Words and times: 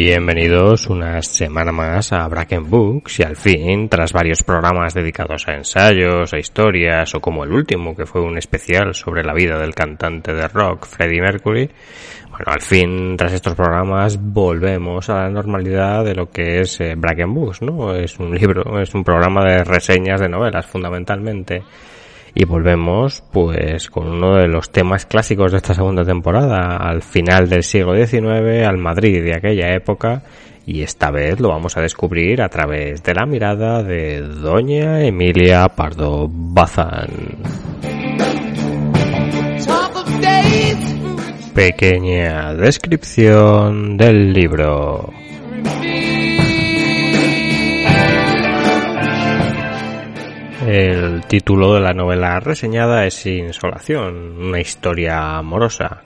Bienvenidos 0.00 0.86
una 0.86 1.20
semana 1.22 1.72
más 1.72 2.12
a 2.12 2.28
Bracken 2.28 2.70
Books 2.70 3.18
y 3.18 3.24
al 3.24 3.34
fin, 3.34 3.88
tras 3.88 4.12
varios 4.12 4.44
programas 4.44 4.94
dedicados 4.94 5.48
a 5.48 5.54
ensayos, 5.54 6.32
a 6.32 6.38
historias 6.38 7.16
o 7.16 7.20
como 7.20 7.42
el 7.42 7.50
último 7.50 7.96
que 7.96 8.06
fue 8.06 8.20
un 8.20 8.38
especial 8.38 8.94
sobre 8.94 9.24
la 9.24 9.34
vida 9.34 9.58
del 9.58 9.74
cantante 9.74 10.32
de 10.32 10.46
rock 10.46 10.86
Freddie 10.86 11.20
Mercury, 11.20 11.68
bueno, 12.30 12.44
al 12.46 12.60
fin, 12.60 13.16
tras 13.16 13.32
estos 13.32 13.56
programas 13.56 14.16
volvemos 14.22 15.10
a 15.10 15.22
la 15.24 15.30
normalidad 15.30 16.04
de 16.04 16.14
lo 16.14 16.30
que 16.30 16.60
es 16.60 16.80
eh, 16.80 16.94
Bracken 16.96 17.34
Books, 17.34 17.62
¿no? 17.62 17.92
Es 17.92 18.20
un 18.20 18.32
libro, 18.32 18.80
es 18.80 18.94
un 18.94 19.02
programa 19.02 19.44
de 19.44 19.64
reseñas 19.64 20.20
de 20.20 20.28
novelas 20.28 20.64
fundamentalmente 20.64 21.64
y 22.38 22.44
volvemos 22.44 23.20
pues 23.32 23.90
con 23.90 24.06
uno 24.06 24.36
de 24.36 24.46
los 24.46 24.70
temas 24.70 25.06
clásicos 25.06 25.50
de 25.50 25.56
esta 25.56 25.74
segunda 25.74 26.04
temporada, 26.04 26.76
al 26.76 27.02
final 27.02 27.48
del 27.48 27.64
siglo 27.64 27.96
XIX, 27.96 28.64
al 28.64 28.78
Madrid 28.78 29.24
de 29.24 29.34
aquella 29.34 29.74
época, 29.74 30.22
y 30.64 30.82
esta 30.82 31.10
vez 31.10 31.40
lo 31.40 31.48
vamos 31.48 31.76
a 31.76 31.80
descubrir 31.80 32.40
a 32.40 32.48
través 32.48 33.02
de 33.02 33.12
la 33.12 33.26
mirada 33.26 33.82
de 33.82 34.20
doña 34.20 35.04
Emilia 35.04 35.66
Pardo 35.70 36.28
Bazán. 36.30 37.08
Pequeña 41.52 42.54
descripción 42.54 43.96
del 43.96 44.32
libro. 44.32 45.12
El 50.70 51.22
título 51.22 51.72
de 51.72 51.80
la 51.80 51.94
novela 51.94 52.40
reseñada 52.40 53.06
es 53.06 53.24
Insolación, 53.24 54.36
una 54.38 54.60
historia 54.60 55.38
amorosa. 55.38 56.02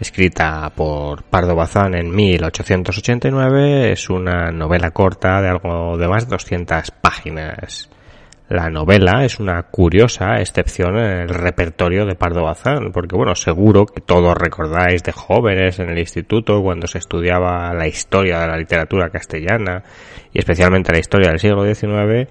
Escrita 0.00 0.72
por 0.74 1.22
Pardo 1.24 1.54
Bazán 1.54 1.94
en 1.94 2.14
1889, 2.14 3.92
es 3.92 4.08
una 4.08 4.50
novela 4.52 4.90
corta 4.92 5.42
de 5.42 5.50
algo 5.50 5.98
de 5.98 6.08
más 6.08 6.24
de 6.24 6.30
200 6.30 6.92
páginas. 6.92 7.90
La 8.48 8.70
novela 8.70 9.22
es 9.22 9.38
una 9.38 9.62
curiosa 9.64 10.40
excepción 10.40 10.96
en 10.96 11.18
el 11.18 11.28
repertorio 11.28 12.06
de 12.06 12.14
Pardo 12.14 12.44
Bazán, 12.44 12.92
porque 12.92 13.16
bueno, 13.16 13.34
seguro 13.34 13.84
que 13.84 14.00
todos 14.00 14.34
recordáis 14.34 15.02
de 15.02 15.12
jóvenes 15.12 15.78
en 15.78 15.90
el 15.90 15.98
instituto 15.98 16.62
cuando 16.62 16.86
se 16.86 16.96
estudiaba 16.96 17.74
la 17.74 17.86
historia 17.86 18.40
de 18.40 18.46
la 18.46 18.56
literatura 18.56 19.10
castellana 19.10 19.82
y 20.32 20.38
especialmente 20.38 20.90
la 20.90 21.00
historia 21.00 21.28
del 21.28 21.38
siglo 21.38 21.66
XIX 21.66 22.30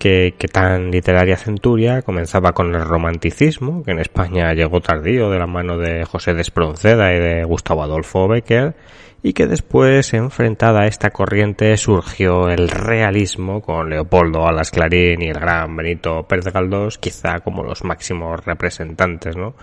que, 0.00 0.34
tan 0.50 0.90
literaria 0.90 1.36
centuria 1.36 2.00
comenzaba 2.00 2.52
con 2.52 2.74
el 2.74 2.80
romanticismo, 2.80 3.82
que 3.84 3.90
en 3.90 3.98
España 3.98 4.54
llegó 4.54 4.80
tardío 4.80 5.30
de 5.30 5.38
la 5.38 5.46
mano 5.46 5.76
de 5.76 6.06
José 6.06 6.32
de 6.32 6.40
Espronceda 6.40 7.12
y 7.14 7.18
de 7.18 7.44
Gustavo 7.44 7.82
Adolfo 7.82 8.26
Becker, 8.26 8.74
y 9.22 9.34
que 9.34 9.46
después, 9.46 10.14
enfrentada 10.14 10.80
a 10.80 10.86
esta 10.86 11.10
corriente, 11.10 11.76
surgió 11.76 12.48
el 12.48 12.70
realismo 12.70 13.60
con 13.60 13.90
Leopoldo 13.90 14.46
Alas 14.46 14.70
Clarín 14.70 15.20
y 15.20 15.28
el 15.28 15.38
gran 15.38 15.76
Benito 15.76 16.22
Pérez 16.26 16.46
Galdós, 16.46 16.96
quizá 16.96 17.40
como 17.40 17.62
los 17.62 17.84
máximos 17.84 18.42
representantes, 18.42 19.36
¿no? 19.36 19.54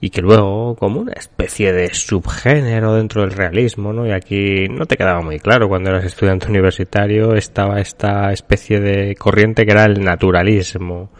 Y 0.00 0.10
que 0.10 0.20
luego 0.20 0.76
como 0.76 1.00
una 1.00 1.12
especie 1.12 1.72
de 1.72 1.92
subgénero 1.94 2.94
dentro 2.94 3.22
del 3.22 3.32
realismo, 3.32 3.92
¿no? 3.92 4.06
Y 4.06 4.12
aquí 4.12 4.68
no 4.68 4.86
te 4.86 4.96
quedaba 4.96 5.22
muy 5.22 5.38
claro 5.38 5.68
cuando 5.68 5.90
eras 5.90 6.04
estudiante 6.04 6.48
universitario 6.48 7.34
estaba 7.34 7.80
esta 7.80 8.32
especie 8.32 8.80
de 8.80 9.14
corriente 9.16 9.64
que 9.64 9.72
era 9.72 9.84
el 9.84 10.02
naturalismo 10.02 11.10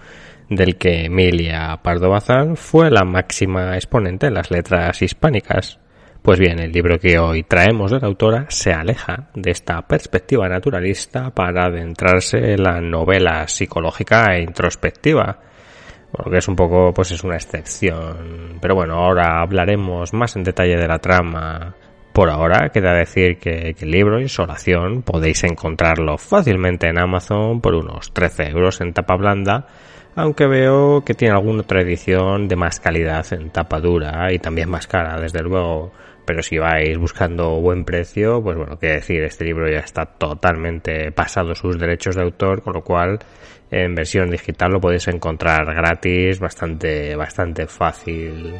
del 0.48 0.76
que 0.76 1.06
Emilia 1.06 1.80
Pardo 1.82 2.10
Bazán 2.10 2.56
fue 2.56 2.90
la 2.90 3.04
máxima 3.04 3.74
exponente 3.74 4.26
en 4.26 4.34
las 4.34 4.50
letras 4.50 5.00
hispánicas. 5.02 5.78
Pues 6.22 6.38
bien, 6.38 6.58
el 6.58 6.72
libro 6.72 6.98
que 6.98 7.18
hoy 7.18 7.42
traemos 7.42 7.90
de 7.90 8.00
la 8.00 8.06
autora 8.06 8.46
se 8.48 8.72
aleja 8.72 9.28
de 9.34 9.50
esta 9.50 9.82
perspectiva 9.86 10.48
naturalista 10.48 11.30
para 11.30 11.66
adentrarse 11.66 12.54
en 12.54 12.62
la 12.62 12.80
novela 12.80 13.46
psicológica 13.46 14.34
e 14.34 14.42
introspectiva, 14.42 15.40
bueno, 16.16 16.30
que 16.30 16.38
es 16.38 16.48
un 16.48 16.54
poco, 16.54 16.92
pues 16.94 17.10
es 17.10 17.24
una 17.24 17.34
excepción. 17.34 18.58
Pero 18.60 18.76
bueno, 18.76 18.94
ahora 18.94 19.40
hablaremos 19.40 20.12
más 20.12 20.36
en 20.36 20.44
detalle 20.44 20.76
de 20.76 20.86
la 20.86 20.98
trama. 20.98 21.74
Por 22.12 22.30
ahora, 22.30 22.68
queda 22.68 22.94
decir 22.94 23.38
que, 23.38 23.74
el 23.76 23.90
libro 23.90 24.20
Insolación 24.20 25.02
podéis 25.02 25.42
encontrarlo 25.42 26.16
fácilmente 26.16 26.86
en 26.86 27.00
Amazon 27.00 27.60
por 27.60 27.74
unos 27.74 28.12
13 28.12 28.50
euros 28.50 28.80
en 28.80 28.92
tapa 28.92 29.16
blanda, 29.16 29.66
aunque 30.14 30.46
veo 30.46 31.02
que 31.04 31.14
tiene 31.14 31.34
alguna 31.34 31.62
otra 31.62 31.80
edición 31.80 32.46
de 32.46 32.54
más 32.54 32.78
calidad 32.78 33.26
en 33.32 33.50
tapa 33.50 33.80
dura 33.80 34.32
y 34.32 34.38
también 34.38 34.70
más 34.70 34.86
cara, 34.86 35.20
desde 35.20 35.42
luego. 35.42 35.90
Pero 36.24 36.42
si 36.42 36.58
vais 36.58 36.96
buscando 36.96 37.60
buen 37.60 37.84
precio, 37.84 38.42
pues 38.42 38.56
bueno, 38.56 38.78
qué 38.78 38.88
decir, 38.88 39.22
este 39.22 39.44
libro 39.44 39.70
ya 39.70 39.80
está 39.80 40.06
totalmente 40.06 41.12
pasado 41.12 41.54
sus 41.54 41.78
derechos 41.78 42.16
de 42.16 42.22
autor, 42.22 42.62
con 42.62 42.72
lo 42.72 42.82
cual 42.82 43.18
en 43.70 43.94
versión 43.94 44.30
digital 44.30 44.72
lo 44.72 44.80
podéis 44.80 45.08
encontrar 45.08 45.66
gratis, 45.74 46.38
bastante, 46.40 47.14
bastante 47.16 47.66
fácil. 47.66 48.54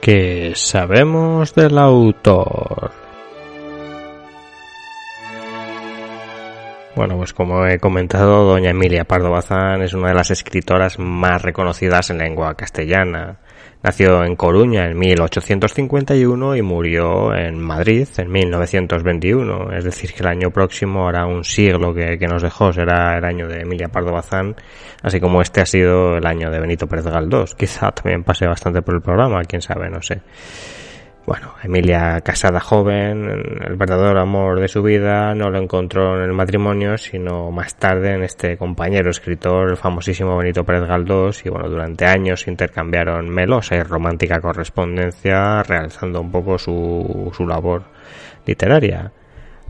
¿Qué 0.00 0.52
sabemos 0.54 1.54
del 1.54 1.78
autor? 1.78 2.92
Bueno, 6.96 7.18
pues 7.18 7.34
como 7.34 7.66
he 7.66 7.78
comentado, 7.78 8.44
doña 8.44 8.70
Emilia 8.70 9.04
Pardo 9.04 9.30
Bazán 9.30 9.82
es 9.82 9.92
una 9.92 10.08
de 10.08 10.14
las 10.14 10.30
escritoras 10.30 10.98
más 10.98 11.42
reconocidas 11.42 12.08
en 12.08 12.18
lengua 12.18 12.54
castellana. 12.54 13.38
Nació 13.86 14.24
en 14.24 14.34
Coruña 14.34 14.88
en 14.88 14.98
1851 14.98 16.56
y 16.56 16.62
murió 16.62 17.32
en 17.32 17.60
Madrid 17.60 18.08
en 18.16 18.32
1921. 18.32 19.72
Es 19.76 19.84
decir, 19.84 20.12
que 20.12 20.24
el 20.24 20.26
año 20.26 20.50
próximo 20.50 21.06
hará 21.06 21.24
un 21.24 21.44
siglo 21.44 21.94
que, 21.94 22.18
nos 22.26 22.42
dejó, 22.42 22.72
será 22.72 23.16
el 23.16 23.24
año 23.24 23.46
de 23.46 23.60
Emilia 23.60 23.86
Pardo 23.86 24.10
Bazán, 24.10 24.56
así 25.02 25.20
como 25.20 25.40
este 25.40 25.60
ha 25.60 25.66
sido 25.66 26.16
el 26.16 26.26
año 26.26 26.50
de 26.50 26.58
Benito 26.58 26.88
Pérez 26.88 27.06
Galdós. 27.06 27.54
Quizá 27.54 27.92
también 27.92 28.24
pase 28.24 28.48
bastante 28.48 28.82
por 28.82 28.96
el 28.96 29.02
programa, 29.02 29.44
quién 29.44 29.62
sabe, 29.62 29.88
no 29.88 30.02
sé. 30.02 30.20
Bueno, 31.26 31.54
Emilia, 31.60 32.20
casada 32.20 32.60
joven, 32.60 33.28
el 33.66 33.74
verdadero 33.74 34.20
amor 34.20 34.60
de 34.60 34.68
su 34.68 34.80
vida 34.80 35.34
no 35.34 35.50
lo 35.50 35.58
encontró 35.58 36.16
en 36.16 36.22
el 36.22 36.32
matrimonio, 36.32 36.96
sino 36.98 37.50
más 37.50 37.74
tarde 37.74 38.14
en 38.14 38.22
este 38.22 38.56
compañero 38.56 39.10
escritor, 39.10 39.70
el 39.70 39.76
famosísimo 39.76 40.36
Benito 40.36 40.62
Pérez 40.62 40.86
Galdós, 40.86 41.44
y 41.44 41.48
bueno, 41.48 41.68
durante 41.68 42.04
años 42.04 42.46
intercambiaron 42.46 43.28
melosa 43.28 43.74
y 43.74 43.82
romántica 43.82 44.40
correspondencia, 44.40 45.64
realizando 45.64 46.20
un 46.20 46.30
poco 46.30 46.58
su, 46.58 47.32
su 47.36 47.44
labor 47.44 47.82
literaria. 48.46 49.10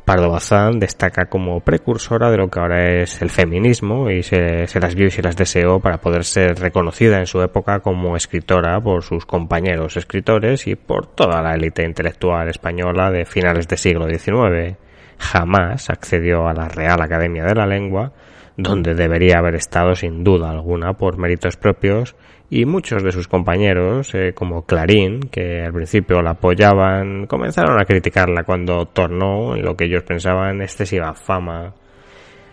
Pardo 0.06 0.30
Bazán 0.30 0.78
destaca 0.78 1.26
como 1.26 1.58
precursora 1.58 2.30
de 2.30 2.36
lo 2.36 2.48
que 2.48 2.60
ahora 2.60 3.02
es 3.02 3.20
el 3.22 3.28
feminismo 3.28 4.08
y 4.08 4.22
se, 4.22 4.68
las 4.80 4.94
vio 4.94 5.08
y 5.08 5.10
se 5.10 5.20
las 5.20 5.36
deseó 5.36 5.80
para 5.80 5.98
poder 5.98 6.22
ser 6.22 6.60
reconocida 6.60 7.18
en 7.18 7.26
su 7.26 7.42
época 7.42 7.80
como 7.80 8.14
escritora 8.14 8.80
por 8.80 9.02
sus 9.02 9.26
compañeros 9.26 9.96
escritores 9.96 10.68
y 10.68 10.76
por 10.76 11.08
toda 11.08 11.42
la 11.42 11.56
élite 11.56 11.82
intelectual 11.82 12.48
española 12.48 13.10
de 13.10 13.24
finales 13.24 13.66
del 13.66 13.78
siglo 13.78 14.06
XIX. 14.08 14.76
Jamás 15.18 15.90
accedió 15.90 16.46
a 16.46 16.54
la 16.54 16.68
Real 16.68 17.02
Academia 17.02 17.42
de 17.44 17.56
la 17.56 17.66
Lengua, 17.66 18.12
donde 18.56 18.94
debería 18.94 19.38
haber 19.38 19.56
estado 19.56 19.96
sin 19.96 20.22
duda 20.22 20.50
alguna 20.50 20.92
por 20.92 21.18
méritos 21.18 21.56
propios 21.56 22.14
y 22.48 22.64
muchos 22.64 23.02
de 23.02 23.12
sus 23.12 23.26
compañeros, 23.26 24.14
eh, 24.14 24.32
como 24.32 24.64
Clarín, 24.64 25.20
que 25.20 25.62
al 25.64 25.72
principio 25.72 26.22
la 26.22 26.30
apoyaban, 26.30 27.26
comenzaron 27.26 27.80
a 27.80 27.84
criticarla 27.84 28.44
cuando 28.44 28.86
tornó 28.86 29.56
en 29.56 29.64
lo 29.64 29.76
que 29.76 29.86
ellos 29.86 30.04
pensaban 30.04 30.62
excesiva 30.62 31.12
fama. 31.14 31.74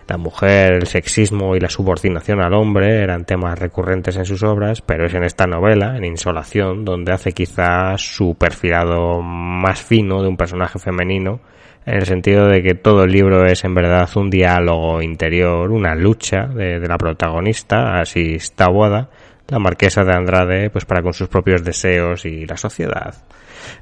La 0.07 0.17
mujer, 0.17 0.73
el 0.73 0.87
sexismo 0.87 1.55
y 1.55 1.59
la 1.59 1.69
subordinación 1.69 2.41
al 2.41 2.53
hombre 2.53 3.03
eran 3.03 3.23
temas 3.23 3.57
recurrentes 3.57 4.17
en 4.17 4.25
sus 4.25 4.43
obras, 4.43 4.81
pero 4.81 5.05
es 5.05 5.13
en 5.13 5.23
esta 5.23 5.47
novela, 5.47 5.95
en 5.95 6.03
Insolación, 6.03 6.83
donde 6.83 7.13
hace 7.13 7.31
quizás 7.31 8.01
su 8.01 8.35
perfilado 8.35 9.21
más 9.21 9.81
fino 9.81 10.21
de 10.21 10.27
un 10.27 10.35
personaje 10.35 10.77
femenino, 10.77 11.39
en 11.85 11.95
el 11.95 12.05
sentido 12.05 12.47
de 12.47 12.61
que 12.61 12.75
todo 12.75 13.03
el 13.03 13.11
libro 13.11 13.45
es 13.45 13.63
en 13.63 13.75
verdad 13.75 14.09
un 14.15 14.29
diálogo 14.29 15.01
interior, 15.01 15.71
una 15.71 15.95
lucha 15.95 16.47
de, 16.47 16.79
de 16.79 16.87
la 16.87 16.97
protagonista, 16.97 17.99
así 17.99 18.35
está 18.35 18.67
boda, 18.69 19.09
la 19.47 19.59
marquesa 19.59 20.03
de 20.03 20.13
Andrade, 20.13 20.69
pues 20.69 20.85
para 20.85 21.01
con 21.01 21.13
sus 21.13 21.27
propios 21.27 21.63
deseos 21.63 22.25
y 22.25 22.45
la 22.45 22.57
sociedad. 22.57 23.15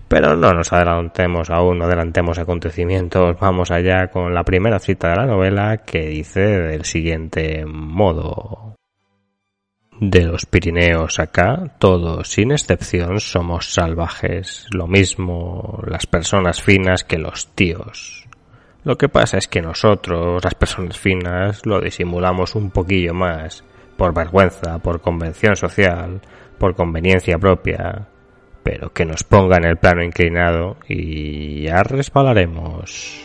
Pero 0.07 0.35
no 0.35 0.51
nos 0.51 0.71
adelantemos 0.73 1.49
aún, 1.49 1.79
no 1.79 1.85
adelantemos 1.85 2.37
acontecimientos, 2.37 3.39
vamos 3.39 3.71
allá 3.71 4.07
con 4.07 4.33
la 4.33 4.43
primera 4.43 4.79
cita 4.79 5.09
de 5.09 5.15
la 5.15 5.25
novela 5.25 5.77
que 5.77 6.07
dice 6.07 6.41
del 6.41 6.85
siguiente 6.85 7.65
modo. 7.65 8.75
De 9.99 10.25
los 10.25 10.47
Pirineos 10.47 11.19
acá, 11.19 11.75
todos 11.77 12.27
sin 12.27 12.51
excepción 12.51 13.19
somos 13.19 13.71
salvajes, 13.73 14.65
lo 14.71 14.87
mismo 14.87 15.83
las 15.85 16.07
personas 16.07 16.61
finas 16.61 17.03
que 17.03 17.19
los 17.19 17.53
tíos. 17.53 18.25
Lo 18.83 18.97
que 18.97 19.09
pasa 19.09 19.37
es 19.37 19.47
que 19.47 19.61
nosotros, 19.61 20.43
las 20.43 20.55
personas 20.55 20.97
finas, 20.97 21.63
lo 21.67 21.79
disimulamos 21.79 22.55
un 22.55 22.71
poquillo 22.71 23.13
más, 23.13 23.63
por 24.01 24.15
vergüenza, 24.15 24.79
por 24.79 24.99
convención 24.99 25.55
social, 25.55 26.19
por 26.57 26.73
conveniencia 26.73 27.37
propia. 27.37 28.07
pero 28.63 28.91
que 28.91 29.05
nos 29.05 29.23
ponga 29.23 29.57
en 29.57 29.65
el 29.65 29.77
plano 29.77 30.03
inclinado 30.03 30.77
y 30.87 31.63
ya 31.63 31.83
resbalaremos. 31.83 33.23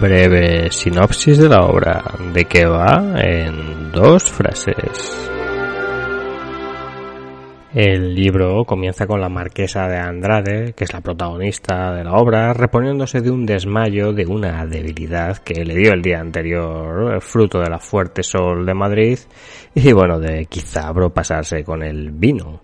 Breve 0.00 0.70
sinopsis 0.70 1.38
de 1.38 1.48
la 1.48 1.62
obra, 1.62 2.04
de 2.34 2.44
qué 2.44 2.66
va 2.66 3.14
en 3.16 3.90
dos 3.90 4.30
frases. 4.30 5.31
El 7.74 8.14
libro 8.14 8.66
comienza 8.66 9.06
con 9.06 9.18
la 9.18 9.30
marquesa 9.30 9.88
de 9.88 9.96
Andrade, 9.96 10.74
que 10.74 10.84
es 10.84 10.92
la 10.92 11.00
protagonista 11.00 11.94
de 11.94 12.04
la 12.04 12.12
obra, 12.12 12.52
reponiéndose 12.52 13.22
de 13.22 13.30
un 13.30 13.46
desmayo 13.46 14.12
de 14.12 14.26
una 14.26 14.66
debilidad 14.66 15.38
que 15.38 15.64
le 15.64 15.74
dio 15.74 15.94
el 15.94 16.02
día 16.02 16.20
anterior, 16.20 17.18
fruto 17.22 17.60
de 17.60 17.70
la 17.70 17.78
fuerte 17.78 18.22
sol 18.22 18.66
de 18.66 18.74
Madrid, 18.74 19.18
y 19.74 19.90
bueno, 19.92 20.18
de 20.18 20.44
quizá 20.44 20.92
pasarse 21.14 21.64
con 21.64 21.82
el 21.82 22.10
vino. 22.10 22.60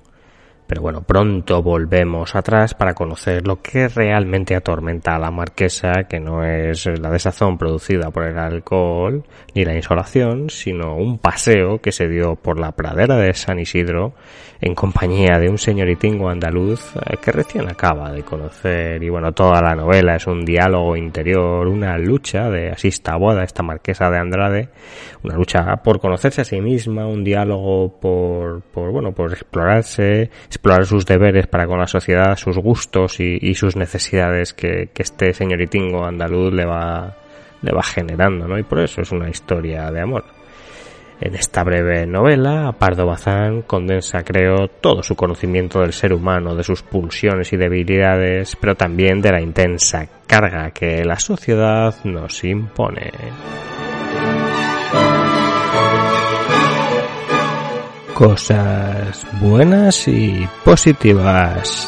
Pero 0.69 0.83
bueno, 0.83 1.01
pronto 1.01 1.63
volvemos 1.63 2.35
atrás 2.37 2.75
para 2.75 2.93
conocer 2.93 3.47
lo 3.47 3.63
que 3.63 3.89
realmente 3.89 4.55
atormenta 4.55 5.17
a 5.17 5.19
la 5.19 5.31
marquesa, 5.31 6.05
que 6.07 6.21
no 6.21 6.45
es 6.45 6.85
la 7.01 7.11
desazón 7.11 7.57
producida 7.57 8.11
por 8.11 8.25
el 8.25 8.37
alcohol 8.37 9.25
ni 9.55 9.65
la 9.65 9.75
insolación, 9.75 10.51
sino 10.51 10.95
un 10.95 11.19
paseo 11.19 11.81
que 11.81 11.91
se 11.91 12.07
dio 12.07 12.37
por 12.37 12.61
la 12.61 12.73
pradera 12.73 13.17
de 13.17 13.33
San 13.33 13.59
Isidro 13.59 14.13
en 14.61 14.75
compañía 14.75 15.39
de 15.39 15.49
un 15.49 15.57
señoritingo 15.57 16.29
andaluz 16.29 16.95
eh, 16.97 17.17
que 17.17 17.33
recién 17.33 17.69
acaba 17.69 18.13
de 18.13 18.23
conocer. 18.23 19.03
Y 19.03 19.09
bueno, 19.09 19.33
toda 19.33 19.63
la 19.63 19.75
novela 19.75 20.17
es 20.17 20.27
un 20.27 20.45
diálogo 20.45 20.97
interior, 20.97 21.67
una 21.67 21.97
lucha 21.97 22.51
de 22.51 22.71
así 22.71 22.89
está 22.89 23.17
boda 23.17 23.45
esta 23.45 23.63
marquesa 23.63 24.11
de 24.11 24.19
Andrade, 24.19 24.69
una 25.23 25.37
lucha 25.37 25.77
por 25.77 26.01
conocerse 26.01 26.43
a 26.43 26.45
sí 26.45 26.61
misma, 26.61 27.07
un 27.07 27.25
diálogo 27.25 27.99
por, 28.01 28.63
por 28.63 28.91
bueno, 28.91 29.13
por 29.13 29.33
explorarse, 29.33 30.31
explorar 30.59 30.87
sus 30.87 31.07
deberes 31.07 31.47
para 31.47 31.67
con 31.67 31.79
la 31.79 31.87
sociedad, 31.87 32.37
sus 32.37 32.59
gustos 32.59 33.21
y, 33.21 33.55
sus 33.55 33.77
necesidades 33.77 34.53
que, 34.53 34.91
que 34.93 35.03
este 35.05 35.33
señoritingo 35.33 36.05
andaluz 36.05 36.53
le 36.53 36.67
va, 36.67 37.17
le 37.63 37.73
va 37.73 37.83
generando, 37.85 38.49
¿no? 38.49 38.59
Y 38.59 38.65
por 38.65 38.81
eso 38.81 39.01
es 39.01 39.13
una 39.13 39.31
historia 39.31 39.89
de 39.93 40.01
amor. 40.01 40.25
En 41.21 41.35
esta 41.35 41.63
breve 41.63 42.07
novela, 42.07 42.75
Pardo 42.77 43.07
Bazán 43.07 43.63
condensa, 43.63 44.25
creo, 44.25 44.69
todo 44.69 45.03
su 45.03 45.15
conocimiento 45.15 45.81
del 45.81 45.93
ser 45.93 46.13
humano, 46.13 46.55
de 46.57 46.65
sus 46.65 46.83
pulsiones 46.83 47.53
y 47.53 47.57
debilidades, 47.57 48.57
pero 48.57 48.75
también 48.75 49.21
de 49.21 49.33
la 49.33 49.41
intensa 49.41 50.09
carga 50.27 50.73
que 50.73 51.05
la 51.05 51.19
sociedad 51.19 51.95
nos 52.05 52.43
impone. 52.45 53.11
Cosas 58.19 59.25
buenas 59.41 60.09
y 60.09 60.49
positivas. 60.65 61.87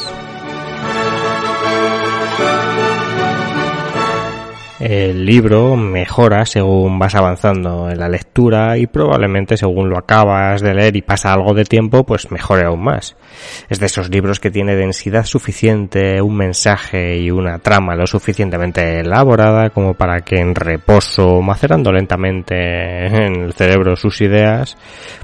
El 4.81 5.27
libro 5.27 5.77
mejora 5.77 6.47
según 6.47 6.99
vas 6.99 7.15
avanzando 7.15 7.91
en 7.91 7.99
la 7.99 8.09
lectura 8.09 8.79
y 8.79 8.87
probablemente 8.87 9.59
según 9.59 9.91
lo 9.91 9.99
acabas 9.99 10.63
de 10.63 10.73
leer 10.73 10.97
y 10.97 11.03
pasa 11.03 11.35
algo 11.35 11.53
de 11.53 11.67
tiempo, 11.67 12.05
pues 12.05 12.31
mejore 12.31 12.65
aún 12.65 12.85
más. 12.85 13.15
Es 13.69 13.79
de 13.79 13.85
esos 13.85 14.09
libros 14.09 14.41
que 14.41 14.51
tiene 14.51 14.77
densidad 14.77 15.27
suficiente, 15.27 16.23
un 16.23 16.35
mensaje 16.35 17.19
y 17.19 17.31
una 17.31 17.59
trama 17.59 17.95
lo 17.95 18.07
suficientemente 18.07 19.01
elaborada 19.01 19.69
como 19.69 19.93
para 19.93 20.23
que 20.23 20.37
en 20.37 20.55
reposo, 20.55 21.43
macerando 21.43 21.93
lentamente 21.93 23.05
en 23.05 23.43
el 23.43 23.53
cerebro 23.53 23.97
sus 23.97 24.23
ideas, 24.23 24.79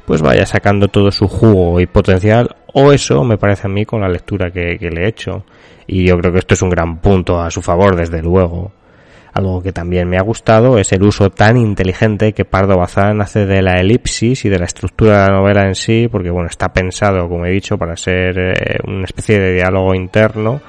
pues 0.04 0.20
vaya 0.20 0.44
sacando 0.44 0.88
todo 0.88 1.10
su 1.10 1.28
jugo 1.28 1.80
y 1.80 1.86
potencial, 1.86 2.54
o 2.74 2.92
eso 2.92 3.24
me 3.24 3.38
parece 3.38 3.68
a 3.68 3.70
mí 3.70 3.86
con 3.86 4.02
la 4.02 4.08
lectura 4.10 4.50
que, 4.50 4.76
que 4.78 4.90
le 4.90 5.04
he 5.04 5.08
hecho. 5.08 5.46
Y 5.86 6.06
yo 6.06 6.18
creo 6.18 6.30
que 6.30 6.40
esto 6.40 6.52
es 6.52 6.60
un 6.60 6.68
gran 6.68 6.98
punto 6.98 7.40
a 7.40 7.50
su 7.50 7.62
favor, 7.62 7.96
desde 7.96 8.20
luego. 8.20 8.70
Algo 9.36 9.62
que 9.62 9.70
también 9.70 10.08
me 10.08 10.16
ha 10.16 10.22
gustado 10.22 10.78
es 10.78 10.92
el 10.92 11.02
uso 11.02 11.28
tan 11.28 11.58
inteligente 11.58 12.32
que 12.32 12.46
Pardo 12.46 12.78
Bazán 12.78 13.20
hace 13.20 13.44
de 13.44 13.60
la 13.60 13.72
elipsis 13.72 14.46
y 14.46 14.48
de 14.48 14.58
la 14.58 14.64
estructura 14.64 15.24
de 15.24 15.30
la 15.30 15.36
novela 15.36 15.66
en 15.66 15.74
sí, 15.74 16.08
porque 16.10 16.30
bueno, 16.30 16.48
está 16.48 16.72
pensado, 16.72 17.28
como 17.28 17.44
he 17.44 17.50
dicho, 17.50 17.76
para 17.76 17.98
ser 17.98 18.38
eh, 18.38 18.78
una 18.86 19.04
especie 19.04 19.38
de 19.38 19.52
diálogo 19.52 19.94
interno 19.94 20.62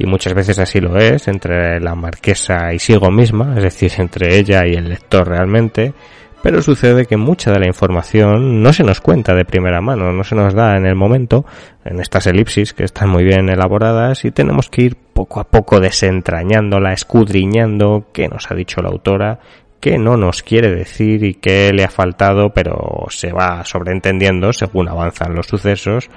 y 0.00 0.06
muchas 0.06 0.34
veces 0.34 0.58
así 0.58 0.80
lo 0.80 0.96
es 0.96 1.28
entre 1.28 1.78
la 1.78 1.94
marquesa 1.94 2.74
y 2.74 2.80
Sigo 2.80 3.08
misma, 3.12 3.54
es 3.56 3.62
decir, 3.62 3.92
entre 3.98 4.36
ella 4.36 4.66
y 4.66 4.74
el 4.74 4.88
lector 4.88 5.28
realmente, 5.28 5.94
pero 6.42 6.60
sucede 6.60 7.06
que 7.06 7.16
mucha 7.16 7.52
de 7.52 7.60
la 7.60 7.68
información 7.68 8.64
no 8.64 8.72
se 8.72 8.82
nos 8.82 9.00
cuenta 9.00 9.32
de 9.32 9.44
primera 9.44 9.80
mano, 9.80 10.10
no 10.12 10.24
se 10.24 10.34
nos 10.34 10.54
da 10.54 10.76
en 10.76 10.86
el 10.86 10.96
momento, 10.96 11.44
en 11.84 12.00
estas 12.00 12.26
elipsis 12.26 12.72
que 12.72 12.82
están 12.82 13.10
muy 13.10 13.22
bien 13.22 13.48
elaboradas 13.48 14.24
y 14.24 14.32
tenemos 14.32 14.68
que 14.68 14.82
ir 14.82 14.96
poco 15.18 15.40
a 15.40 15.44
poco 15.50 15.80
desentrañándola, 15.80 16.92
escudriñando 16.92 18.06
qué 18.12 18.28
nos 18.28 18.52
ha 18.52 18.54
dicho 18.54 18.80
la 18.82 18.90
autora, 18.90 19.40
qué 19.80 19.98
no 19.98 20.16
nos 20.16 20.44
quiere 20.44 20.70
decir 20.70 21.24
y 21.24 21.34
qué 21.34 21.72
le 21.72 21.82
ha 21.82 21.88
faltado, 21.88 22.50
pero 22.50 23.04
se 23.10 23.32
va 23.32 23.64
sobreentendiendo 23.64 24.52
según 24.52 24.88
avanzan 24.88 25.34
los 25.34 25.48
sucesos 25.48 26.08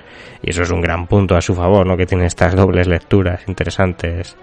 y 0.44 0.52
eso 0.52 0.62
es 0.62 0.70
un 0.70 0.82
gran 0.82 1.08
punto 1.08 1.36
a 1.36 1.42
su 1.42 1.56
favor, 1.56 1.88
¿no? 1.88 1.98
Que 1.98 2.06
tiene 2.06 2.28
estas 2.28 2.56
dobles 2.56 2.86
lecturas 2.86 3.42
interesantes 3.48 4.38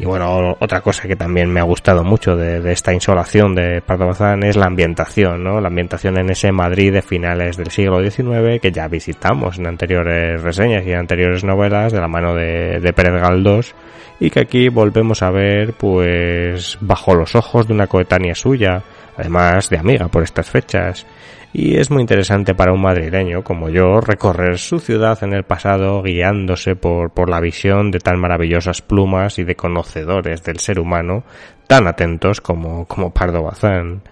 y 0.00 0.06
bueno, 0.06 0.56
otra 0.58 0.80
cosa 0.80 1.06
que 1.06 1.14
también 1.14 1.52
me 1.52 1.60
ha 1.60 1.64
gustado 1.64 2.02
mucho 2.02 2.34
de, 2.34 2.72
esta 2.72 2.94
insolación 2.94 3.54
de 3.54 3.82
Pardo 3.82 4.06
Bazán 4.06 4.42
es 4.44 4.56
la 4.56 4.64
ambientación, 4.64 5.44
¿no? 5.44 5.60
La 5.60 5.68
ambientación 5.68 6.16
en 6.16 6.30
ese 6.30 6.52
Madrid 6.52 6.90
de 6.90 7.02
finales 7.02 7.58
del 7.58 7.70
siglo 7.70 8.00
XIX 8.00 8.60
que 8.62 8.72
ya 8.72 8.88
visitamos 8.88 9.58
en 9.58 9.66
anteriores 9.66 10.40
reseñas 10.42 10.86
y 10.86 10.94
anteriores 10.94 11.44
novelas 11.44 11.92
de 11.92 12.00
la 12.00 12.08
mano 12.08 12.34
de, 12.34 12.80
de 12.80 12.92
Pérez 12.94 13.20
Galdós 13.20 13.74
y 14.18 14.30
que 14.30 14.40
aquí 14.40 14.70
volvemos 14.70 15.22
a 15.22 15.30
ver 15.30 15.74
pues 15.74 16.78
bajo 16.80 17.14
los 17.14 17.34
ojos 17.34 17.68
de 17.68 17.74
una 17.74 17.86
coetánea 17.86 18.34
suya, 18.34 18.82
además 19.18 19.68
de 19.68 19.76
amiga 19.76 20.08
por 20.08 20.22
estas 20.22 20.48
fechas 20.48 21.06
y 21.52 21.76
es 21.76 21.90
muy 21.90 22.02
interesante 22.02 22.54
para 22.54 22.72
un 22.72 22.82
madrileño 22.82 23.42
como 23.42 23.70
yo 23.70 24.00
recorrer 24.00 24.58
su 24.58 24.78
ciudad 24.78 25.18
en 25.24 25.32
el 25.32 25.42
pasado 25.42 26.02
guiándose 26.02 26.76
por, 26.76 27.10
por 27.10 27.28
la 27.28 27.40
visión 27.40 27.90
de 27.90 27.98
tan 27.98 28.20
maravillosas 28.20 28.82
plumas 28.82 29.38
y 29.38 29.44
de 29.44 29.56
del 29.94 30.58
ser 30.58 30.80
humano 30.80 31.24
tan 31.66 31.86
atentos 31.86 32.40
como, 32.40 32.86
como 32.86 33.12
Pardo 33.12 33.42
Bazán. 33.42 34.02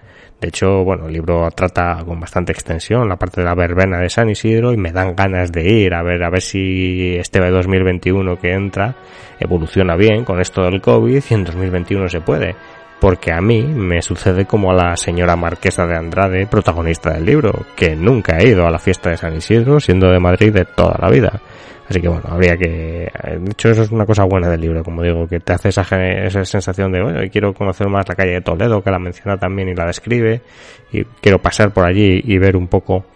De 0.41 0.49
hecho, 0.49 0.85
bueno, 0.85 1.07
el 1.07 1.13
libro 1.13 1.51
trata 1.51 2.05
con 2.07 2.21
bastante 2.21 2.53
extensión 2.53 3.09
la 3.09 3.17
parte 3.17 3.41
de 3.41 3.45
la 3.45 3.57
verbena 3.57 3.99
de 3.99 4.09
San 4.09 4.31
Isidro 4.31 4.73
y 4.73 4.77
me 4.77 4.93
dan 4.93 5.17
ganas 5.17 5.51
de 5.51 5.69
ir 5.69 5.95
a 5.95 6.03
ver 6.03 6.23
a 6.23 6.31
ver 6.31 6.43
si 6.43 7.17
este 7.17 7.41
2021 7.41 8.39
que 8.39 8.53
entra 8.53 8.95
evoluciona 9.41 9.97
bien 9.97 10.25
con 10.25 10.41
esto 10.41 10.63
del 10.63 10.81
COVID 10.81 11.23
y 11.29 11.35
en 11.35 11.45
2021 11.45 12.09
se 12.09 12.21
puede 12.21 12.55
porque 13.01 13.33
a 13.33 13.41
mí 13.41 13.63
me 13.63 14.03
sucede 14.03 14.45
como 14.45 14.71
a 14.71 14.75
la 14.75 14.97
señora 14.97 15.37
marquesa 15.37 15.87
de 15.87 15.97
Andrade, 15.97 16.47
protagonista 16.47 17.13
del 17.15 17.25
libro, 17.25 17.53
que 17.77 17.95
nunca 17.95 18.37
ha 18.37 18.45
ido 18.45 18.67
a 18.67 18.71
la 18.71 18.79
fiesta 18.79 19.11
de 19.11 19.17
San 19.17 19.37
Isidro, 19.37 19.81
siendo 19.81 20.11
de 20.11 20.19
Madrid 20.19 20.53
de 20.53 20.65
toda 20.65 20.97
la 21.01 21.09
vida. 21.09 21.41
Así 21.89 22.01
que 22.01 22.09
bueno, 22.09 22.25
habría 22.29 22.57
que... 22.57 23.11
De 23.41 23.51
hecho, 23.51 23.71
eso 23.71 23.83
es 23.83 23.91
una 23.91 24.05
cosa 24.05 24.25
buena 24.25 24.49
del 24.49 24.61
libro, 24.61 24.83
como 24.83 25.03
digo, 25.03 25.27
que 25.27 25.41
te 25.41 25.55
hace 25.55 25.71
esa, 25.71 25.83
esa 25.83 26.45
sensación 26.45 26.93
de, 26.93 27.03
bueno, 27.03 27.21
quiero 27.33 27.55
conocer 27.55 27.89
más 27.89 28.07
la 28.09 28.15
calle 28.15 28.33
de 28.33 28.41
Toledo, 28.43 28.83
que 28.83 28.91
la 28.91 28.99
menciona 28.99 29.39
también 29.39 29.71
y 29.71 29.75
la 29.75 29.87
describe, 29.87 30.43
y 30.93 31.05
quiero 31.23 31.39
pasar 31.39 31.73
por 31.73 31.87
allí 31.87 32.21
y 32.25 32.37
ver 32.37 32.57
un 32.57 32.69
poco 32.69 33.07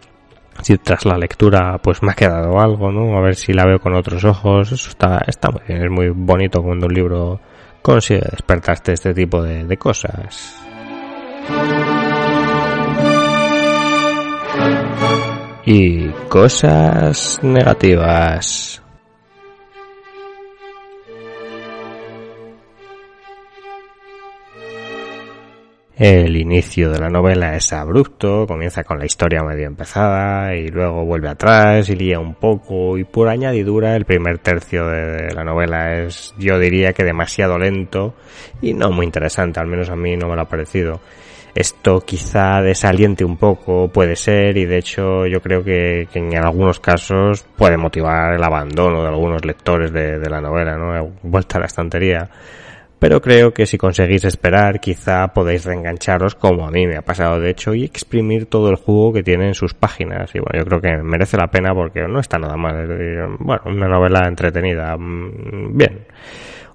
si 0.61 0.77
tras 0.79 1.05
la 1.07 1.17
lectura 1.17 1.79
pues 1.83 2.03
me 2.03 2.13
ha 2.13 2.15
quedado 2.15 2.61
algo, 2.61 2.93
¿no? 2.93 3.17
A 3.17 3.23
ver 3.23 3.35
si 3.35 3.53
la 3.53 3.65
veo 3.65 3.79
con 3.79 3.95
otros 3.95 4.25
ojos. 4.25 4.73
Eso 4.73 4.91
está, 4.91 5.23
está 5.27 5.51
muy 5.51 5.63
bien, 5.67 5.85
es 5.85 5.91
muy 5.91 6.09
bonito 6.11 6.63
cuando 6.63 6.87
un 6.87 6.95
libro 6.95 7.41
consigue 7.83 8.23
despertarte 8.31 8.93
este 8.93 9.13
tipo 9.13 9.43
de, 9.43 9.65
de 9.65 9.77
cosas. 9.77 10.57
Y 15.65 16.09
cosas 16.29 17.39
negativas. 17.43 18.82
El 25.97 26.39
inicio 26.39 26.91
de 26.91 26.99
la 26.99 27.11
novela 27.11 27.55
es 27.55 27.71
abrupto, 27.75 28.47
comienza 28.47 28.83
con 28.83 28.99
la 28.99 29.05
historia 29.05 29.43
medio 29.43 29.67
empezada 29.67 30.57
y 30.57 30.69
luego 30.69 31.05
vuelve 31.05 31.29
atrás 31.29 31.91
y 31.91 31.97
lía 31.97 32.19
un 32.19 32.35
poco 32.35 32.97
y 32.97 33.05
por 33.05 33.29
añadidura 33.29 33.95
el 33.95 34.07
primer 34.07 34.39
tercio 34.39 34.87
de 34.87 35.35
la 35.35 35.45
novela 35.45 35.99
es 35.99 36.35
yo 36.39 36.59
diría 36.59 36.95
que 36.95 37.05
demasiado 37.05 37.59
lento 37.59 38.15
y 38.63 38.73
no 38.73 38.91
muy 38.91 39.05
interesante, 39.05 39.61
al 39.61 39.67
menos 39.67 39.91
a 39.91 39.97
mí 39.97 40.17
no 40.17 40.29
me 40.29 40.35
lo 40.35 40.43
ha 40.43 40.49
parecido. 40.49 41.01
Esto 41.55 42.01
quizá 42.01 42.63
desaliente 42.63 43.27
un 43.27 43.37
poco, 43.37 43.89
puede 43.89 44.17
ser, 44.17 44.57
y 44.57 44.65
de 44.65 44.79
hecho 44.79 45.27
yo 45.27 45.43
creo 45.43 45.63
que, 45.63 46.09
en 46.15 46.35
algunos 46.35 46.81
casos 46.81 47.45
puede 47.55 47.77
motivar 47.77 48.33
el 48.33 48.43
abandono 48.43 49.03
de 49.03 49.09
algunos 49.09 49.45
lectores 49.45 49.93
de, 49.93 50.19
de 50.19 50.31
la 50.31 50.41
novela, 50.41 50.79
¿no? 50.79 51.13
Vuelta 51.23 51.59
a 51.59 51.61
la 51.61 51.67
estantería 51.67 52.31
pero 53.03 53.21
creo 53.21 53.53
que 53.53 53.67
si 53.67 53.79
conseguís 53.79 54.25
esperar 54.25 54.79
quizá 54.79 55.27
podéis 55.35 55.65
reengancharos 55.65 56.37
como 56.37 56.69
a 56.69 56.71
mí 56.71 56.87
me 56.87 56.97
ha 56.97 57.03
pasado 57.03 57.41
de 57.41 57.51
hecho 57.51 57.75
y 57.75 57.83
exprimir 57.83 58.47
todo 58.47 58.71
el 58.71 58.77
jugo 58.77 59.13
que 59.13 59.25
tiene 59.25 59.49
en 59.49 59.55
sus 59.55 59.75
páginas 59.75 60.33
y 60.37 60.39
bueno 60.39 60.61
yo 60.61 60.65
creo 60.65 60.81
que 60.81 61.03
merece 61.03 61.37
la 61.37 61.49
pena 61.49 61.75
porque 61.75 62.07
no 62.07 62.21
está 62.21 62.39
nada 62.39 62.57
mal 62.57 62.87
bueno 63.41 63.63
una 63.67 63.89
novela 63.89 64.29
entretenida 64.29 64.97
mm, 64.97 65.77
bien 65.77 66.07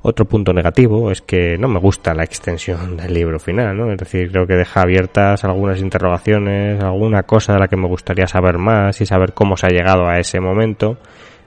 otro 0.01 0.25
punto 0.25 0.51
negativo 0.51 1.11
es 1.11 1.21
que 1.21 1.57
no 1.57 1.69
me 1.69 1.79
gusta 1.79 2.13
la 2.13 2.25
extensión 2.25 2.97
del 2.97 3.13
libro 3.13 3.39
final, 3.39 3.75
¿no? 3.75 3.91
Es 3.91 3.97
decir, 3.97 4.29
creo 4.31 4.45
que 4.45 4.53
deja 4.53 4.81
abiertas 4.81 5.43
algunas 5.43 5.81
interrogaciones, 5.81 6.81
alguna 6.83 7.23
cosa 7.23 7.53
de 7.53 7.59
la 7.59 7.67
que 7.67 7.77
me 7.77 7.87
gustaría 7.87 8.27
saber 8.27 8.57
más 8.57 9.01
y 9.01 9.05
saber 9.05 9.33
cómo 9.33 9.57
se 9.57 9.65
ha 9.65 9.69
llegado 9.69 10.07
a 10.07 10.19
ese 10.19 10.39
momento 10.39 10.97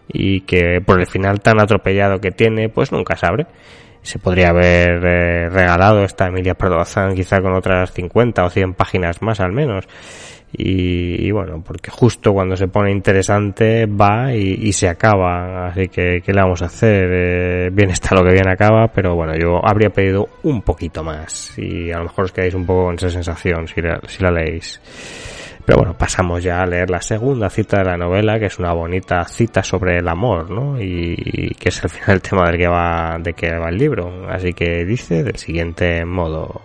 y 0.08 0.40
que 0.40 0.80
por 0.84 1.00
el 1.00 1.06
final 1.06 1.40
tan 1.40 1.60
atropellado 1.60 2.20
que 2.20 2.32
tiene, 2.32 2.68
pues 2.68 2.92
nunca 2.92 3.16
se 3.16 3.26
abre. 3.26 3.46
Se 4.02 4.18
podría 4.18 4.48
haber 4.48 5.04
eh, 5.04 5.48
regalado 5.50 6.02
esta 6.04 6.26
Emilia 6.26 6.54
Pardo 6.54 6.82
quizá 7.14 7.40
con 7.40 7.52
otras 7.54 7.92
50 7.92 8.44
o 8.44 8.50
100 8.50 8.74
páginas 8.74 9.22
más 9.22 9.40
al 9.40 9.52
menos. 9.52 9.86
Y, 10.52 11.30
bueno, 11.30 11.62
porque 11.64 11.92
justo 11.92 12.32
cuando 12.32 12.56
se 12.56 12.66
pone 12.66 12.90
interesante 12.90 13.86
va 13.86 14.34
y, 14.34 14.72
se 14.72 14.88
acaba, 14.88 15.68
así 15.68 15.86
que 15.86 16.20
¿qué 16.24 16.32
le 16.32 16.42
vamos 16.42 16.60
a 16.62 16.66
hacer? 16.66 17.08
Eh, 17.12 17.70
bien 17.72 17.90
está 17.90 18.16
lo 18.16 18.24
que 18.24 18.32
bien 18.32 18.48
acaba, 18.48 18.88
pero 18.88 19.14
bueno, 19.14 19.36
yo 19.36 19.60
habría 19.64 19.90
pedido 19.90 20.28
un 20.42 20.62
poquito 20.62 21.04
más 21.04 21.56
y 21.56 21.92
a 21.92 21.98
lo 21.98 22.04
mejor 22.04 22.24
os 22.24 22.32
quedáis 22.32 22.54
un 22.54 22.66
poco 22.66 22.86
con 22.86 22.96
esa 22.96 23.10
sensación 23.10 23.68
si 23.68 23.80
la, 23.80 24.00
si 24.08 24.22
la 24.22 24.32
leéis. 24.32 24.80
Pero 25.64 25.78
bueno, 25.78 25.94
pasamos 25.96 26.42
ya 26.42 26.62
a 26.62 26.66
leer 26.66 26.90
la 26.90 27.02
segunda 27.02 27.50
cita 27.50 27.78
de 27.78 27.84
la 27.84 27.96
novela, 27.96 28.38
que 28.38 28.46
es 28.46 28.58
una 28.58 28.72
bonita 28.72 29.24
cita 29.24 29.62
sobre 29.62 29.98
el 29.98 30.08
amor, 30.08 30.50
¿no? 30.50 30.80
Y, 30.80 31.54
que 31.58 31.68
es 31.68 31.82
al 31.84 31.90
final 31.90 32.16
el 32.16 32.22
tema 32.22 32.46
del 32.46 32.58
que 32.58 32.68
va, 32.68 33.18
de 33.20 33.32
que 33.34 33.56
va 33.56 33.68
el 33.68 33.76
libro. 33.76 34.28
Así 34.28 34.52
que 34.52 34.84
dice 34.84 35.22
del 35.22 35.36
siguiente 35.36 36.04
modo. 36.04 36.62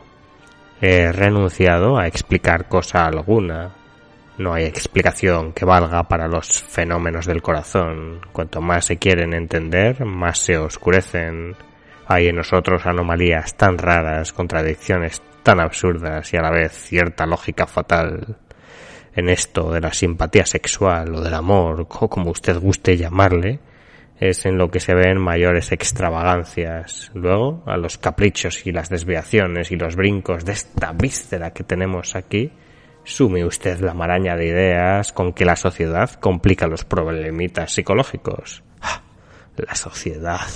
He 0.82 1.12
renunciado 1.12 1.98
a 1.98 2.08
explicar 2.08 2.68
cosa 2.68 3.06
alguna. 3.06 3.72
No 4.38 4.54
hay 4.54 4.66
explicación 4.66 5.54
que 5.54 5.66
valga 5.66 6.04
para 6.04 6.28
los 6.28 6.62
fenómenos 6.62 7.26
del 7.26 7.42
corazón. 7.42 8.20
Cuanto 8.32 8.62
más 8.62 8.86
se 8.86 8.98
quieren 8.98 9.34
entender, 9.34 10.04
más 10.06 10.40
se 10.40 10.58
oscurecen. 10.58 11.56
Hay 12.08 12.28
en 12.28 12.36
nosotros 12.36 12.86
anomalías 12.86 13.56
tan 13.56 13.78
raras, 13.78 14.34
contradicciones 14.34 15.22
tan 15.44 15.60
absurdas 15.60 16.34
y 16.34 16.38
a 16.38 16.42
la 16.42 16.52
vez 16.52 16.74
cierta 16.74 17.26
lógica 17.26 17.66
fatal. 17.66 18.36
En 19.16 19.30
esto 19.30 19.72
de 19.72 19.80
la 19.80 19.94
simpatía 19.94 20.46
sexual 20.46 21.16
o 21.16 21.22
del 21.22 21.34
amor, 21.34 21.88
o 21.90 22.10
como 22.10 22.32
usted 22.32 22.58
guste 22.60 22.98
llamarle, 22.98 23.60
es 24.20 24.46
en 24.46 24.58
lo 24.58 24.70
que 24.70 24.80
se 24.80 24.94
ven 24.94 25.20
mayores 25.20 25.72
extravagancias. 25.72 27.12
Luego, 27.14 27.64
a 27.66 27.78
los 27.78 27.98
caprichos 27.98 28.66
y 28.66 28.72
las 28.72 28.90
desviaciones 28.90 29.72
y 29.72 29.78
los 29.78 29.96
brincos 29.96 30.46
de 30.46 30.54
esta 30.54 30.92
víscera 30.92 31.52
que 31.52 31.64
tenemos 31.64 32.16
aquí, 32.16 32.52
sume 33.06 33.46
usted 33.46 33.80
la 33.80 33.94
maraña 33.94 34.36
de 34.36 34.48
ideas 34.48 35.14
con 35.14 35.32
que 35.32 35.46
la 35.46 35.56
sociedad 35.56 36.12
complica 36.20 36.68
los 36.68 36.84
problemitas 36.84 37.74
psicológicos. 37.74 38.64
¡Ah! 38.82 39.02
La 39.56 39.76
sociedad. 39.76 40.48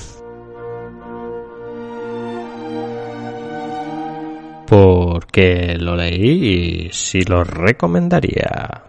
Porque 4.70 5.76
lo 5.80 5.96
leí 5.96 6.86
y 6.86 6.90
sí 6.92 7.24
lo 7.24 7.44
recomendaría. 7.44 8.84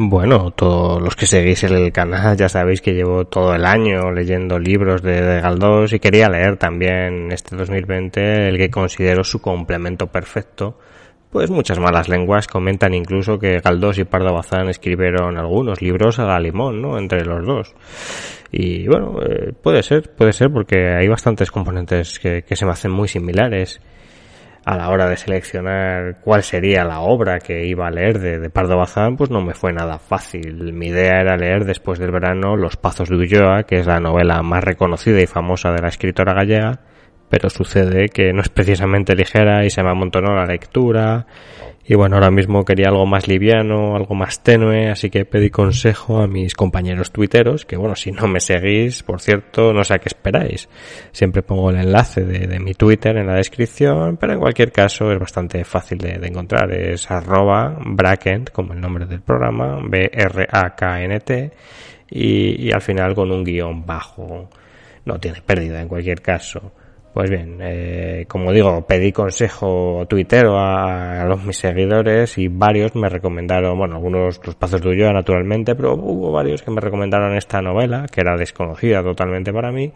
Bueno, 0.00 0.52
todos 0.52 1.02
los 1.02 1.16
que 1.16 1.26
seguís 1.26 1.64
el 1.64 1.92
canal 1.92 2.36
ya 2.36 2.48
sabéis 2.48 2.80
que 2.80 2.94
llevo 2.94 3.24
todo 3.24 3.54
el 3.54 3.64
año 3.64 4.12
leyendo 4.12 4.56
libros 4.56 5.02
de, 5.02 5.20
de 5.22 5.40
Galdós 5.40 5.92
y 5.92 5.98
quería 5.98 6.28
leer 6.28 6.56
también 6.56 7.32
este 7.32 7.56
2020 7.56 8.48
el 8.48 8.58
que 8.58 8.70
considero 8.70 9.24
su 9.24 9.40
complemento 9.40 10.06
perfecto. 10.06 10.78
Pues 11.30 11.50
muchas 11.50 11.78
malas 11.78 12.08
lenguas 12.08 12.46
comentan 12.46 12.94
incluso 12.94 13.38
que 13.38 13.60
Galdós 13.60 13.98
y 13.98 14.04
Pardo 14.04 14.32
Bazán 14.32 14.68
escribieron 14.68 15.36
algunos 15.36 15.82
libros 15.82 16.18
a 16.18 16.24
la 16.24 16.40
limón, 16.40 16.80
¿no? 16.80 16.98
Entre 16.98 17.24
los 17.24 17.44
dos. 17.46 17.74
Y 18.50 18.88
bueno, 18.88 19.20
eh, 19.22 19.52
puede 19.52 19.82
ser, 19.82 20.10
puede 20.14 20.32
ser 20.32 20.50
porque 20.50 20.94
hay 20.96 21.06
bastantes 21.06 21.50
componentes 21.50 22.18
que, 22.18 22.42
que 22.42 22.56
se 22.56 22.64
me 22.64 22.72
hacen 22.72 22.90
muy 22.90 23.08
similares 23.08 23.80
a 24.68 24.76
la 24.76 24.90
hora 24.90 25.08
de 25.08 25.16
seleccionar 25.16 26.20
cuál 26.20 26.42
sería 26.42 26.84
la 26.84 27.00
obra 27.00 27.38
que 27.38 27.66
iba 27.66 27.86
a 27.86 27.90
leer 27.90 28.18
de, 28.18 28.50
Pardo 28.50 28.76
Bazán, 28.76 29.16
pues 29.16 29.30
no 29.30 29.40
me 29.40 29.54
fue 29.54 29.72
nada 29.72 29.98
fácil. 29.98 30.74
Mi 30.74 30.88
idea 30.88 31.22
era 31.22 31.38
leer 31.38 31.64
después 31.64 31.98
del 31.98 32.10
verano 32.10 32.54
Los 32.54 32.76
Pazos 32.76 33.08
de 33.08 33.16
Ulloa, 33.16 33.62
que 33.62 33.76
es 33.76 33.86
la 33.86 33.98
novela 33.98 34.42
más 34.42 34.62
reconocida 34.62 35.22
y 35.22 35.26
famosa 35.26 35.72
de 35.72 35.80
la 35.80 35.88
escritora 35.88 36.34
gallega, 36.34 36.80
pero 37.28 37.50
sucede 37.50 38.08
que 38.08 38.32
no 38.32 38.40
es 38.40 38.48
precisamente 38.48 39.14
ligera 39.14 39.64
y 39.64 39.70
se 39.70 39.82
me 39.82 39.90
amontonó 39.90 40.34
la 40.34 40.46
lectura 40.46 41.26
y 41.90 41.94
bueno, 41.94 42.16
ahora 42.16 42.30
mismo 42.30 42.66
quería 42.66 42.88
algo 42.90 43.06
más 43.06 43.28
liviano, 43.28 43.96
algo 43.96 44.14
más 44.14 44.42
tenue, 44.42 44.90
así 44.90 45.08
que 45.08 45.24
pedí 45.24 45.48
consejo 45.48 46.20
a 46.20 46.26
mis 46.26 46.54
compañeros 46.54 47.12
tuiteros, 47.12 47.64
que 47.64 47.78
bueno, 47.78 47.96
si 47.96 48.12
no 48.12 48.28
me 48.28 48.40
seguís, 48.40 49.02
por 49.02 49.22
cierto, 49.22 49.72
no 49.72 49.82
sé 49.84 49.94
a 49.94 49.98
qué 49.98 50.08
esperáis. 50.08 50.68
Siempre 51.12 51.40
pongo 51.40 51.70
el 51.70 51.76
enlace 51.76 52.26
de, 52.26 52.60
mi 52.60 52.74
Twitter 52.74 53.16
en 53.16 53.26
la 53.26 53.36
descripción, 53.36 54.18
pero 54.18 54.34
en 54.34 54.38
cualquier 54.38 54.70
caso 54.70 55.10
es 55.10 55.18
bastante 55.18 55.64
fácil 55.64 55.96
de, 55.96 56.20
encontrar. 56.26 56.70
Es 56.72 57.10
arroba 57.10 57.78
brackent, 57.82 58.50
como 58.50 58.74
el 58.74 58.82
nombre 58.82 59.06
del 59.06 59.22
programa, 59.22 59.80
B-R-A-K-N-T, 59.82 61.52
y, 62.10 62.66
y 62.66 62.70
al 62.70 62.82
final 62.82 63.14
con 63.14 63.32
un 63.32 63.42
guion 63.42 63.86
bajo. 63.86 64.50
No 65.06 65.18
tiene 65.18 65.40
pérdida 65.40 65.80
en 65.80 65.88
cualquier 65.88 66.20
caso. 66.20 66.70
Pues 67.18 67.30
bien, 67.30 67.58
eh, 67.60 68.26
como 68.28 68.52
digo, 68.52 68.86
pedí 68.86 69.10
consejo 69.10 70.06
tuitero 70.08 70.56
a, 70.56 71.24
los 71.24 71.42
mis 71.42 71.56
seguidores 71.56 72.38
y 72.38 72.46
varios 72.46 72.94
me 72.94 73.08
recomendaron, 73.08 73.76
bueno, 73.76 73.96
algunos 73.96 74.40
los 74.46 74.54
pazos 74.54 74.80
de 74.80 74.90
Ulloa 74.90 75.12
naturalmente, 75.12 75.74
pero 75.74 75.94
hubo 75.94 76.30
varios 76.30 76.62
que 76.62 76.70
me 76.70 76.80
recomendaron 76.80 77.36
esta 77.36 77.60
novela, 77.60 78.06
que 78.06 78.20
era 78.20 78.36
desconocida 78.36 79.02
totalmente 79.02 79.52
para 79.52 79.72
mí, 79.72 79.92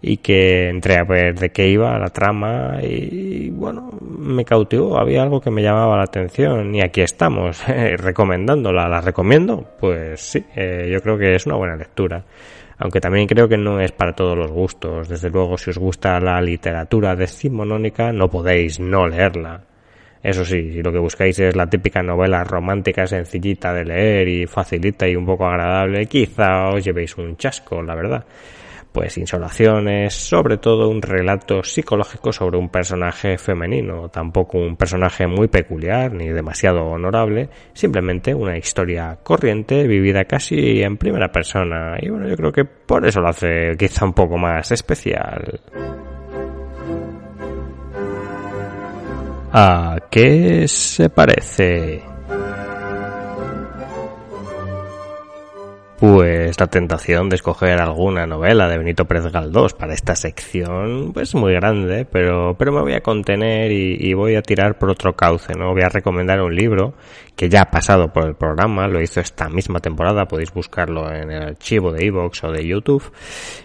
y 0.00 0.16
que 0.16 0.70
entré 0.70 0.96
a 0.96 1.04
ver 1.04 1.38
de 1.38 1.50
qué 1.50 1.68
iba 1.68 1.98
la 1.98 2.08
trama 2.08 2.78
y, 2.82 3.50
bueno, 3.50 3.90
me 4.00 4.46
cautivó, 4.46 4.96
había 4.96 5.22
algo 5.22 5.42
que 5.42 5.50
me 5.50 5.62
llamaba 5.62 5.98
la 5.98 6.04
atención 6.04 6.74
y 6.74 6.80
aquí 6.80 7.02
estamos, 7.02 7.62
recomendándola, 7.98 8.88
¿la 8.88 9.02
recomiendo? 9.02 9.66
Pues 9.78 10.18
sí, 10.18 10.42
eh, 10.56 10.88
yo 10.90 11.02
creo 11.02 11.18
que 11.18 11.34
es 11.34 11.44
una 11.44 11.56
buena 11.56 11.76
lectura 11.76 12.24
aunque 12.78 13.00
también 13.00 13.26
creo 13.26 13.48
que 13.48 13.56
no 13.56 13.80
es 13.80 13.92
para 13.92 14.14
todos 14.14 14.36
los 14.36 14.50
gustos. 14.50 15.08
Desde 15.08 15.30
luego, 15.30 15.58
si 15.58 15.70
os 15.70 15.78
gusta 15.78 16.18
la 16.20 16.40
literatura 16.40 17.16
decimonónica, 17.16 18.12
no 18.12 18.28
podéis 18.30 18.80
no 18.80 19.06
leerla. 19.06 19.62
Eso 20.22 20.44
sí, 20.44 20.72
si 20.72 20.82
lo 20.82 20.90
que 20.90 20.98
buscáis 20.98 21.38
es 21.38 21.54
la 21.54 21.68
típica 21.68 22.02
novela 22.02 22.42
romántica 22.44 23.06
sencillita 23.06 23.74
de 23.74 23.84
leer 23.84 24.28
y 24.28 24.46
facilita 24.46 25.06
y 25.06 25.16
un 25.16 25.26
poco 25.26 25.46
agradable, 25.46 26.06
quizá 26.06 26.70
os 26.70 26.82
llevéis 26.82 27.16
un 27.18 27.36
chasco, 27.36 27.82
la 27.82 27.94
verdad 27.94 28.24
pues 28.94 29.18
insolaciones, 29.18 30.14
sobre 30.14 30.56
todo 30.56 30.88
un 30.88 31.02
relato 31.02 31.64
psicológico 31.64 32.32
sobre 32.32 32.58
un 32.58 32.68
personaje 32.68 33.36
femenino, 33.38 34.08
tampoco 34.08 34.58
un 34.58 34.76
personaje 34.76 35.26
muy 35.26 35.48
peculiar 35.48 36.12
ni 36.12 36.28
demasiado 36.28 36.84
honorable, 36.84 37.48
simplemente 37.72 38.32
una 38.32 38.56
historia 38.56 39.18
corriente 39.20 39.88
vivida 39.88 40.26
casi 40.26 40.80
en 40.80 40.96
primera 40.96 41.32
persona 41.32 41.96
y 42.00 42.08
bueno, 42.08 42.28
yo 42.28 42.36
creo 42.36 42.52
que 42.52 42.64
por 42.64 43.04
eso 43.04 43.20
lo 43.20 43.30
hace 43.30 43.72
quizá 43.76 44.04
un 44.04 44.12
poco 44.12 44.38
más 44.38 44.70
especial. 44.70 45.60
¿A 49.52 49.98
qué 50.08 50.68
se 50.68 51.10
parece? 51.10 52.13
Pues 56.06 56.60
la 56.60 56.66
tentación 56.66 57.30
de 57.30 57.36
escoger 57.36 57.80
alguna 57.80 58.26
novela 58.26 58.68
de 58.68 58.76
Benito 58.76 59.06
Pérez 59.06 59.32
Galdós 59.32 59.72
para 59.72 59.94
esta 59.94 60.14
sección 60.14 61.14
pues 61.14 61.30
es 61.30 61.34
muy 61.34 61.54
grande, 61.54 62.04
pero, 62.04 62.54
pero 62.58 62.72
me 62.72 62.82
voy 62.82 62.92
a 62.92 63.00
contener 63.00 63.72
y, 63.72 64.12
voy 64.12 64.34
a 64.34 64.42
tirar 64.42 64.76
por 64.76 64.90
otro 64.90 65.16
cauce, 65.16 65.54
¿no? 65.54 65.72
Voy 65.72 65.80
a 65.80 65.88
recomendar 65.88 66.42
un 66.42 66.54
libro 66.54 66.92
que 67.34 67.48
ya 67.48 67.62
ha 67.62 67.70
pasado 67.70 68.12
por 68.12 68.26
el 68.26 68.34
programa, 68.34 68.86
lo 68.86 69.00
hizo 69.00 69.20
esta 69.20 69.48
misma 69.48 69.80
temporada, 69.80 70.26
podéis 70.26 70.52
buscarlo 70.52 71.10
en 71.10 71.30
el 71.30 71.42
archivo 71.42 71.90
de 71.90 72.04
Evox 72.04 72.44
o 72.44 72.52
de 72.52 72.66
YouTube. 72.66 73.10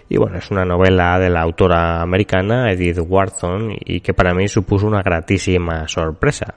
Y 0.08 0.16
bueno, 0.16 0.38
es 0.38 0.50
una 0.50 0.64
novela 0.64 1.18
de 1.18 1.28
la 1.28 1.42
autora 1.42 2.00
americana 2.00 2.72
Edith 2.72 3.00
Wharton 3.06 3.76
y 3.84 4.00
que 4.00 4.14
para 4.14 4.32
mí 4.32 4.48
supuso 4.48 4.86
una 4.86 5.02
gratísima 5.02 5.86
sorpresa. 5.88 6.54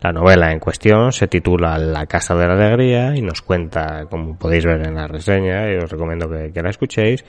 La 0.00 0.12
novela 0.12 0.52
en 0.52 0.58
cuestión 0.58 1.10
se 1.12 1.26
titula 1.26 1.78
La 1.78 2.06
Casa 2.06 2.34
de 2.34 2.46
la 2.46 2.54
Alegría 2.54 3.16
y 3.16 3.22
nos 3.22 3.40
cuenta, 3.40 4.04
como 4.10 4.36
podéis 4.36 4.66
ver 4.66 4.86
en 4.86 4.94
la 4.94 5.06
reseña, 5.06 5.72
y 5.72 5.76
os 5.76 5.90
recomiendo 5.90 6.28
que, 6.28 6.62
la 6.62 6.70
escuchéis, 6.70 7.24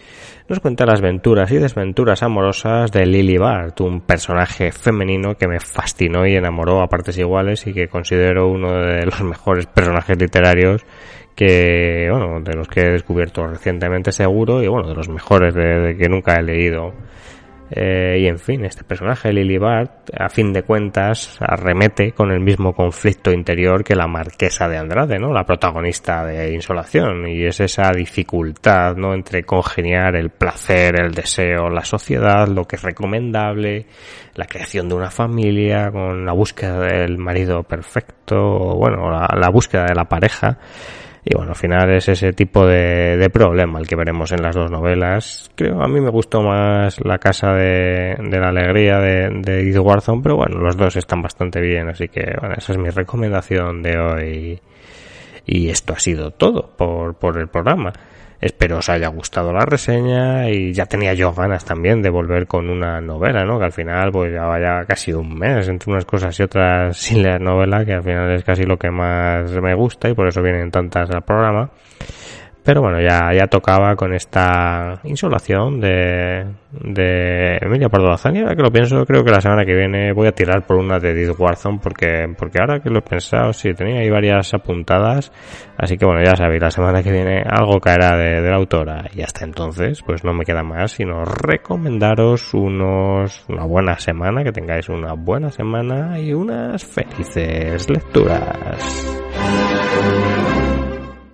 nos 0.49 0.59
cuenta 0.59 0.85
las 0.85 0.99
aventuras 0.99 1.51
y 1.51 1.57
desventuras 1.57 2.23
amorosas 2.23 2.91
de 2.91 3.05
Lily 3.05 3.37
Bart, 3.37 3.79
un 3.81 4.01
personaje 4.01 4.71
femenino 4.71 5.35
que 5.35 5.47
me 5.47 5.59
fascinó 5.59 6.27
y 6.27 6.35
enamoró 6.35 6.81
a 6.81 6.87
partes 6.87 7.17
iguales 7.17 7.65
y 7.67 7.73
que 7.73 7.87
considero 7.87 8.49
uno 8.49 8.73
de 8.73 9.05
los 9.05 9.21
mejores 9.21 9.65
personajes 9.67 10.17
literarios 10.19 10.85
que, 11.37 12.07
bueno, 12.09 12.41
de 12.41 12.55
los 12.55 12.67
que 12.67 12.81
he 12.81 12.91
descubierto 12.91 13.45
recientemente 13.45 14.11
seguro 14.11 14.63
y 14.63 14.67
bueno, 14.67 14.89
de 14.89 14.95
los 14.95 15.07
mejores 15.07 15.53
de, 15.53 15.95
que 15.95 16.09
nunca 16.09 16.33
he 16.33 16.41
leído. 16.41 16.93
Eh, 17.69 18.19
y 18.21 18.27
en 18.27 18.39
fin, 18.39 18.63
este 18.63 18.83
personaje, 18.83 19.33
Lily 19.33 19.57
Bart, 19.57 20.09
a 20.17 20.29
fin 20.29 20.53
de 20.53 20.63
cuentas, 20.63 21.37
arremete 21.39 22.13
con 22.13 22.31
el 22.31 22.39
mismo 22.39 22.73
conflicto 22.73 23.31
interior 23.31 23.83
que 23.83 23.95
la 23.95 24.07
marquesa 24.07 24.69
de 24.69 24.77
Andrade, 24.77 25.19
¿no? 25.19 25.33
La 25.33 25.45
protagonista 25.45 26.25
de 26.25 26.53
Insolación. 26.53 27.27
Y 27.27 27.45
es 27.45 27.59
esa 27.59 27.91
dificultad, 27.91 28.95
¿no? 28.95 29.13
Entre 29.13 29.43
congeniar 29.43 30.15
el 30.15 30.29
placer, 30.29 30.99
el 30.99 31.13
deseo, 31.13 31.69
la 31.69 31.83
sociedad, 31.83 32.47
lo 32.47 32.65
que 32.65 32.77
es 32.77 32.83
recomendable, 32.83 33.85
la 34.35 34.45
creación 34.45 34.87
de 34.87 34.95
una 34.95 35.11
familia, 35.11 35.91
con 35.91 36.25
la 36.25 36.33
búsqueda 36.33 36.79
del 36.79 37.17
marido 37.17 37.63
perfecto, 37.63 38.75
bueno, 38.75 39.09
la 39.09 39.49
búsqueda 39.49 39.85
de 39.85 39.95
la 39.95 40.05
pareja 40.05 40.57
y 41.29 41.35
bueno, 41.35 41.51
al 41.51 41.57
final 41.57 41.93
es 41.93 42.07
ese 42.07 42.31
tipo 42.31 42.65
de, 42.65 43.29
problema 43.33 43.79
el 43.79 43.87
que 43.87 43.97
veremos 43.97 44.31
en 44.31 44.41
las 44.41 44.55
dos 44.55 44.71
novelas. 44.71 45.51
Creo, 45.55 45.81
a 45.81 45.87
mí 45.87 45.99
me 45.99 46.09
gustó 46.09 46.41
más 46.41 47.03
La 47.03 47.17
Casa 47.17 47.51
de, 47.51 48.15
de 48.17 48.39
la 48.39 48.47
Alegría 48.47 48.99
de, 48.99 49.29
de 49.41 49.59
Edith 49.59 49.77
pero 50.23 50.37
bueno, 50.37 50.59
los 50.59 50.77
dos 50.77 50.95
están 50.95 51.21
bastante 51.21 51.59
bien, 51.59 51.89
así 51.89 52.07
que 52.07 52.33
bueno, 52.39 52.55
esa 52.57 52.71
es 52.71 52.77
mi 52.77 52.89
recomendación 52.89 53.83
de 53.83 53.99
hoy. 53.99 54.61
Y 55.45 55.69
esto 55.69 55.93
ha 55.93 55.99
sido 55.99 56.31
todo 56.31 56.69
por, 56.77 57.15
por 57.15 57.37
el 57.37 57.49
programa. 57.49 57.91
Espero 58.39 58.77
os 58.77 58.89
haya 58.89 59.07
gustado 59.07 59.51
la 59.51 59.65
reseña 59.65 60.49
y 60.49 60.71
ya 60.71 60.85
tenía 60.85 61.13
yo 61.15 61.33
ganas 61.33 61.65
también 61.65 62.03
de 62.03 62.09
volver 62.09 62.45
con 62.45 62.69
una 62.69 63.01
novela, 63.01 63.43
¿no? 63.45 63.57
Que 63.57 63.65
al 63.65 63.71
final 63.71 64.11
pues 64.11 64.31
ya 64.31 64.45
vaya 64.45 64.85
casi 64.85 65.11
un 65.11 65.37
mes 65.37 65.67
entre 65.67 65.91
unas 65.91 66.05
cosas 66.05 66.39
y 66.39 66.43
otras 66.43 66.95
sin 66.97 67.23
leer 67.23 67.41
novela, 67.41 67.83
que 67.83 67.93
al 67.93 68.03
final 68.03 68.31
es 68.31 68.43
casi 68.43 68.63
lo 68.63 68.77
que 68.77 68.91
más 68.91 69.51
me 69.51 69.73
gusta 69.73 70.09
y 70.09 70.13
por 70.13 70.27
eso 70.27 70.43
vienen 70.43 70.69
tantas 70.69 71.09
al 71.09 71.23
programa. 71.23 71.71
Pero 72.67 72.81
bueno, 72.81 72.99
ya, 72.99 73.31
ya 73.33 73.47
tocaba 73.47 73.95
con 73.95 74.13
esta 74.13 74.99
insolación 75.05 75.79
de, 75.79 76.45
de 76.73 77.57
Emilia 77.61 77.87
Pardo. 77.87 78.13
Y 78.33 78.39
ahora 78.39 78.57
que 78.57 78.61
lo 78.61 78.69
pienso, 78.69 79.05
creo 79.05 79.23
que 79.23 79.31
la 79.31 79.39
semana 79.39 79.63
que 79.63 79.73
viene 79.73 80.11
voy 80.11 80.27
a 80.27 80.33
tirar 80.33 80.65
por 80.67 80.75
una 80.75 80.99
de 80.99 81.11
Edith 81.11 81.39
Warzone 81.39 81.79
porque, 81.81 82.25
porque 82.37 82.59
ahora 82.59 82.81
que 82.81 82.89
lo 82.89 82.99
he 82.99 83.03
pensado, 83.03 83.53
sí, 83.53 83.73
tenía 83.73 84.01
ahí 84.01 84.09
varias 84.09 84.53
apuntadas. 84.53 85.31
Así 85.77 85.95
que 85.95 86.05
bueno, 86.05 86.21
ya 86.25 86.35
sabéis, 86.35 86.61
la 86.61 86.69
semana 86.69 87.01
que 87.01 87.09
viene 87.09 87.41
algo 87.49 87.79
caerá 87.79 88.17
de, 88.17 88.41
de 88.41 88.49
la 88.49 88.57
autora. 88.57 89.05
Y 89.15 89.21
hasta 89.21 89.45
entonces, 89.45 90.01
pues 90.05 90.25
no 90.25 90.33
me 90.33 90.43
queda 90.43 90.61
más 90.61 90.91
sino 90.91 91.23
recomendaros 91.23 92.53
unos, 92.53 93.45
una 93.47 93.63
buena 93.63 93.97
semana, 93.97 94.43
que 94.43 94.51
tengáis 94.51 94.89
una 94.89 95.13
buena 95.13 95.51
semana 95.51 96.19
y 96.19 96.33
unas 96.33 96.83
felices 96.83 97.89
lecturas. 97.89 99.07